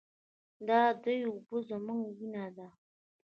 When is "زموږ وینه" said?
1.69-2.45